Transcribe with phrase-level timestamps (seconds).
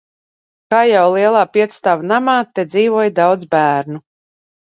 [0.73, 4.01] Kā jau lielā piecstāvu namā te dzīvoja daudz bērnu.